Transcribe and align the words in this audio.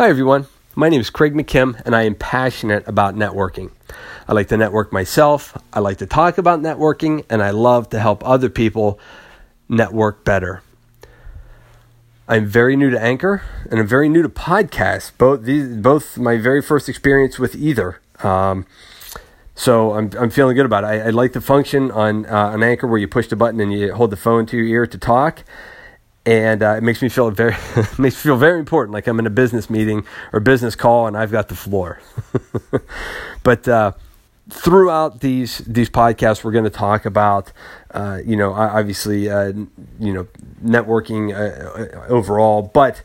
Hi, 0.00 0.08
everyone. 0.08 0.46
My 0.74 0.88
name 0.88 1.02
is 1.02 1.10
Craig 1.10 1.34
McKim, 1.34 1.78
and 1.84 1.94
I 1.94 2.04
am 2.04 2.14
passionate 2.14 2.88
about 2.88 3.16
networking. 3.16 3.70
I 4.26 4.32
like 4.32 4.48
to 4.48 4.56
network 4.56 4.94
myself, 4.94 5.54
I 5.74 5.80
like 5.80 5.98
to 5.98 6.06
talk 6.06 6.38
about 6.38 6.62
networking, 6.62 7.26
and 7.28 7.42
I 7.42 7.50
love 7.50 7.90
to 7.90 8.00
help 8.00 8.26
other 8.26 8.48
people 8.48 8.98
network 9.68 10.24
better. 10.24 10.62
I'm 12.26 12.46
very 12.46 12.76
new 12.76 12.88
to 12.88 12.98
Anchor, 12.98 13.42
and 13.70 13.78
I'm 13.78 13.86
very 13.86 14.08
new 14.08 14.22
to 14.22 14.30
podcasts. 14.30 15.12
Both 15.18 15.42
these, 15.42 15.76
both 15.76 16.16
my 16.16 16.38
very 16.38 16.62
first 16.62 16.88
experience 16.88 17.38
with 17.38 17.54
either. 17.54 18.00
Um, 18.22 18.64
so 19.54 19.92
I'm, 19.92 20.10
I'm 20.18 20.30
feeling 20.30 20.56
good 20.56 20.64
about 20.64 20.82
it. 20.82 20.86
I, 20.86 21.08
I 21.08 21.10
like 21.10 21.34
the 21.34 21.42
function 21.42 21.90
on 21.90 22.24
uh, 22.24 22.52
an 22.52 22.62
Anchor 22.62 22.86
where 22.86 22.98
you 22.98 23.06
push 23.06 23.28
the 23.28 23.36
button 23.36 23.60
and 23.60 23.70
you 23.70 23.92
hold 23.92 24.12
the 24.12 24.16
phone 24.16 24.46
to 24.46 24.56
your 24.56 24.66
ear 24.66 24.86
to 24.86 24.96
talk 24.96 25.44
and 26.26 26.62
uh, 26.62 26.74
it 26.76 26.82
makes 26.82 27.00
me 27.00 27.08
feel 27.08 27.30
very 27.30 27.56
makes 27.98 27.98
me 27.98 28.10
feel 28.10 28.36
very 28.36 28.58
important, 28.58 28.92
like 28.92 29.06
I'm 29.06 29.18
in 29.18 29.26
a 29.26 29.30
business 29.30 29.70
meeting 29.70 30.04
or 30.32 30.40
business 30.40 30.74
call, 30.74 31.06
and 31.06 31.16
I've 31.16 31.32
got 31.32 31.48
the 31.48 31.54
floor. 31.54 32.00
but 33.42 33.66
uh, 33.66 33.92
throughout 34.50 35.20
these 35.20 35.58
these 35.58 35.88
podcasts, 35.88 36.44
we're 36.44 36.52
going 36.52 36.64
to 36.64 36.70
talk 36.70 37.06
about, 37.06 37.52
uh, 37.92 38.20
you 38.24 38.36
know, 38.36 38.52
obviously, 38.52 39.30
uh, 39.30 39.52
you 39.98 40.12
know, 40.12 40.26
networking 40.62 41.32
uh, 41.32 41.98
uh, 41.98 42.06
overall. 42.08 42.62
But 42.62 43.02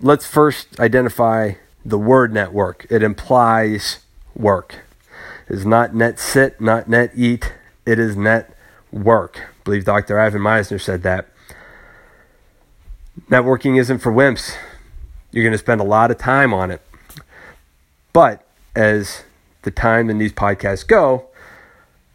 let's 0.00 0.26
first 0.26 0.78
identify 0.78 1.52
the 1.84 1.98
word 1.98 2.32
network. 2.32 2.86
It 2.90 3.02
implies 3.02 4.00
work. 4.36 4.80
It's 5.48 5.64
not 5.64 5.94
net 5.94 6.18
sit, 6.18 6.60
not 6.60 6.88
net 6.88 7.12
eat. 7.14 7.52
It 7.86 7.98
is 7.98 8.16
net 8.16 8.54
work. 8.92 9.38
I 9.38 9.62
believe 9.64 9.84
Dr. 9.84 10.20
Ivan 10.20 10.42
Misner 10.42 10.80
said 10.80 11.02
that. 11.02 11.28
Networking 13.28 13.78
isn't 13.78 13.98
for 13.98 14.12
wimps. 14.12 14.56
You're 15.32 15.44
going 15.44 15.52
to 15.52 15.58
spend 15.58 15.80
a 15.80 15.84
lot 15.84 16.10
of 16.10 16.18
time 16.18 16.52
on 16.52 16.70
it. 16.70 16.82
But 18.12 18.46
as 18.74 19.24
the 19.62 19.70
time 19.70 20.10
and 20.10 20.20
these 20.20 20.32
podcasts 20.32 20.86
go, 20.86 21.26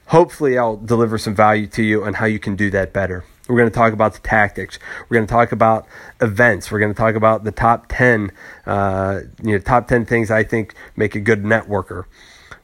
hopefully 0.08 0.58
I'll 0.58 0.78
deliver 0.78 1.18
some 1.18 1.36
value 1.36 1.68
to 1.68 1.84
you 1.84 2.04
on 2.04 2.16
how 2.16 2.26
you 2.26 2.40
can 2.40 2.56
do 2.56 2.70
that 2.72 2.94
better. 2.94 3.24
We're 3.48 3.58
going 3.58 3.70
to 3.70 3.76
talk 3.76 3.94
about 3.94 4.14
the 4.14 4.20
tactics. 4.20 4.80
We're 5.08 5.16
going 5.16 5.28
to 5.28 5.32
talk 5.32 5.52
about 5.52 5.86
events. 6.20 6.72
We're 6.72 6.80
going 6.80 6.94
to 6.94 6.98
talk 6.98 7.16
about 7.16 7.44
the 7.44 7.52
top 7.52 7.86
10, 7.90 8.32
uh, 8.66 9.22
you 9.44 9.54
know, 9.54 9.60
top 9.60 9.88
10 9.88 10.06
things 10.06 10.32
I 10.32 10.44
think 10.44 10.74
make 10.96 11.14
a 11.16 11.20
good 11.20 11.44
networker. 11.44 12.06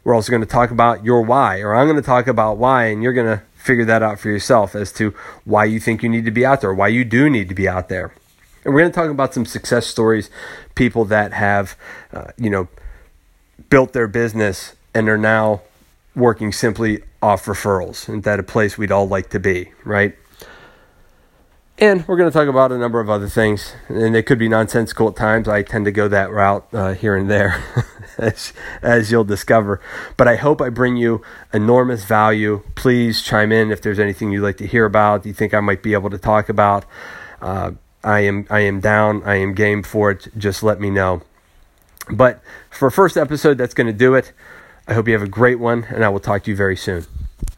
We're 0.03 0.15
also 0.15 0.31
going 0.31 0.41
to 0.41 0.47
talk 0.47 0.71
about 0.71 1.05
your 1.05 1.21
why, 1.21 1.59
or 1.59 1.75
I'm 1.75 1.85
going 1.85 2.01
to 2.01 2.05
talk 2.05 2.25
about 2.25 2.57
why, 2.57 2.85
and 2.85 3.03
you're 3.03 3.13
going 3.13 3.37
to 3.37 3.43
figure 3.53 3.85
that 3.85 4.01
out 4.01 4.19
for 4.19 4.29
yourself 4.29 4.73
as 4.73 4.91
to 4.93 5.13
why 5.45 5.65
you 5.65 5.79
think 5.79 6.01
you 6.01 6.09
need 6.09 6.25
to 6.25 6.31
be 6.31 6.43
out 6.43 6.61
there, 6.61 6.73
why 6.73 6.87
you 6.87 7.05
do 7.05 7.29
need 7.29 7.47
to 7.49 7.55
be 7.55 7.69
out 7.69 7.87
there. 7.87 8.11
And 8.63 8.73
we're 8.73 8.81
going 8.81 8.91
to 8.91 8.95
talk 8.95 9.09
about 9.09 9.33
some 9.33 9.45
success 9.45 9.87
stories, 9.87 10.29
people 10.75 11.05
that 11.05 11.33
have, 11.33 11.75
uh, 12.13 12.31
you 12.37 12.49
know, 12.49 12.67
built 13.69 13.93
their 13.93 14.07
business 14.07 14.75
and 14.93 15.09
are 15.09 15.17
now 15.17 15.61
working 16.15 16.51
simply 16.51 17.03
off 17.21 17.45
referrals. 17.45 18.03
Isn't 18.09 18.23
that 18.23 18.39
a 18.39 18.43
place 18.43 18.77
we'd 18.77 18.91
all 18.91 19.07
like 19.07 19.29
to 19.29 19.39
be, 19.39 19.71
right? 19.83 20.15
And 21.77 22.07
we're 22.07 22.17
going 22.17 22.29
to 22.29 22.33
talk 22.33 22.47
about 22.47 22.71
a 22.71 22.77
number 22.77 22.99
of 22.99 23.09
other 23.09 23.27
things, 23.27 23.73
and 23.87 24.13
they 24.13 24.21
could 24.21 24.37
be 24.37 24.47
nonsensical 24.47 25.09
at 25.09 25.15
times. 25.15 25.47
I 25.47 25.63
tend 25.63 25.85
to 25.85 25.91
go 25.91 26.07
that 26.09 26.29
route 26.29 26.67
uh, 26.73 26.93
here 26.93 27.15
and 27.15 27.27
there, 27.27 27.63
as, 28.19 28.53
as 28.83 29.11
you'll 29.11 29.23
discover. 29.23 29.81
But 30.15 30.27
I 30.27 30.35
hope 30.35 30.61
I 30.61 30.69
bring 30.69 30.95
you 30.95 31.23
enormous 31.51 32.03
value. 32.03 32.61
Please 32.75 33.23
chime 33.23 33.51
in 33.51 33.71
if 33.71 33.81
there's 33.81 33.97
anything 33.97 34.31
you'd 34.31 34.43
like 34.43 34.57
to 34.57 34.67
hear 34.67 34.85
about, 34.85 35.25
you 35.25 35.33
think 35.33 35.55
I 35.55 35.59
might 35.59 35.81
be 35.81 35.93
able 35.93 36.11
to 36.11 36.19
talk 36.19 36.49
about. 36.49 36.85
Uh, 37.41 37.71
I 38.03 38.21
am 38.21 38.47
I 38.49 38.61
am 38.61 38.79
down. 38.79 39.23
I 39.23 39.35
am 39.35 39.53
game 39.53 39.83
for 39.83 40.11
it. 40.11 40.27
Just 40.37 40.63
let 40.63 40.79
me 40.79 40.89
know. 40.89 41.21
But 42.09 42.41
for 42.69 42.89
first 42.89 43.17
episode, 43.17 43.57
that's 43.57 43.73
going 43.73 43.87
to 43.87 43.93
do 43.93 44.15
it. 44.15 44.33
I 44.87 44.93
hope 44.93 45.07
you 45.07 45.13
have 45.13 45.21
a 45.21 45.27
great 45.27 45.59
one, 45.59 45.85
and 45.89 46.03
I 46.03 46.09
will 46.09 46.19
talk 46.19 46.43
to 46.43 46.51
you 46.51 46.57
very 46.57 46.75
soon. 46.75 47.05